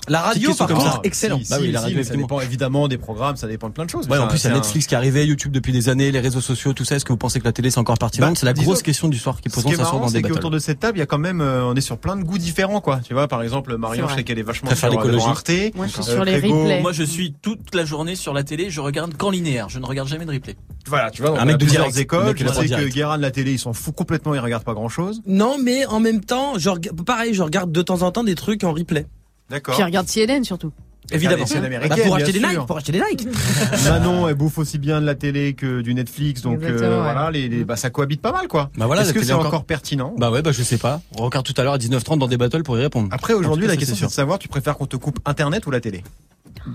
[0.08, 1.00] La radio, par comme contre, ça.
[1.04, 1.38] excellent.
[1.42, 2.22] Si, Bah oui, si, la radio, ça évidemment.
[2.22, 4.08] dépend évidemment des programmes, ça dépend de plein de choses.
[4.08, 6.10] Ouais, en plus, il y a un- Netflix qui est arrivé, YouTube depuis des années,
[6.10, 6.96] les réseaux sociaux, tout ça.
[6.96, 8.84] Est-ce que vous pensez que la télé c'est encore pertinente Bah, C'est la grosse que
[8.84, 11.00] question du soir qui Ce posons qui est marrant, c'est qu'autour de cette table, il
[11.00, 13.00] y a quand même, euh, on est sur plein de goûts différents, quoi.
[13.06, 15.50] Tu vois, par exemple, Marion, je sais qu'elle est vachement Préfère sur, euh, Arte.
[15.74, 16.80] Moi, je suis Euh, sur les replays.
[16.80, 19.86] Moi, je suis toute la journée sur la télé, je regarde qu'en linéaire, je ne
[19.86, 20.56] regarde jamais de replay.
[20.86, 22.34] Voilà, tu vois, Un on mec de plusieurs écoles.
[22.36, 22.88] Je sais que.
[22.88, 25.20] Guérin de la télé, il s'en fout complètement, il regarde pas grand chose.
[25.26, 28.34] Non, mais en même temps, je reg- pareil, je regarde de temps en temps des
[28.34, 29.06] trucs en replay.
[29.48, 29.74] D'accord.
[29.74, 30.72] Puis regarde CNN surtout.
[31.10, 31.44] Évidemment.
[31.88, 32.40] Bah, pour acheter des.
[32.40, 33.26] Nike, pour acheter des Nike.
[33.84, 37.48] Manon, elle bouffe aussi bien de la télé que du Netflix, donc euh, voilà, les,
[37.48, 38.70] les- bah, ça cohabite pas mal, quoi.
[38.76, 39.46] Bah voilà, Est-ce que c'est encore...
[39.46, 40.14] encore- pertinent?
[40.18, 41.00] Bah ouais, bah je sais pas.
[41.18, 43.08] On regarde tout à l'heure à 19h30 dans des battles pour y répondre.
[43.10, 45.80] Après, aujourd'hui, la question, c'est de savoir, tu préfères qu'on te coupe Internet ou la
[45.80, 46.02] télé?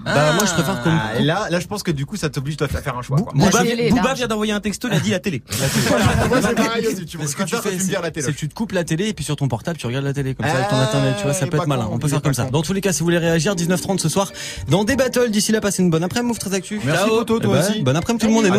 [0.05, 2.29] Bah moi je préfère qu'on Ah, et là, là, je pense que du coup, ça
[2.29, 3.17] t'oblige toi à faire un choix.
[3.17, 3.31] Quoi.
[3.35, 5.43] Booba, Booba vient d'envoyer un texto, il a dit la télé.
[6.29, 7.05] Moi, c'est pareil aussi.
[7.05, 8.25] Tu Mais ce que tu fais, c'est dire la télé.
[8.25, 10.13] c'est que tu te coupes la télé et puis sur ton portable tu regardes la
[10.13, 11.89] télé comme ça avec ton Ah, internet, tu vois, ça peut être pas malin.
[11.91, 12.45] On peut faire comme ça.
[12.45, 14.31] Dans tous les cas, si vous voulez réagir, 19h30 ce soir
[14.69, 15.29] dans des battles.
[15.29, 16.79] D'ici là, passez une bonne après-midi, Move très actu.
[16.85, 17.23] Merci, Ciao.
[17.23, 17.81] Toi Eh ben, aussi.
[17.81, 18.49] Bonne après-midi tout le monde et